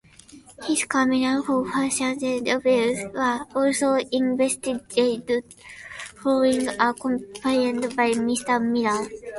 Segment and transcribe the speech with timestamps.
[0.63, 5.43] His claims for household bills were also investigated
[6.15, 9.07] following a complaint by Mr Miller.